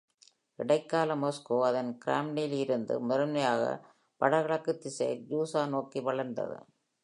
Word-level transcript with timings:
இடைக்கால 0.59 1.15
மாஸ்கோ 1.15 1.57
அதன் 1.63 1.91
கிரெம்ளினிலிருந்து 2.05 2.95
முதன்மையாக 3.01 3.61
வடகிழக்கு 4.21 4.73
திசையில், 4.77 5.23
யூசா 5.29 5.63
நோக்கி 5.67 5.99
வளர்ந்தது. 6.01 6.57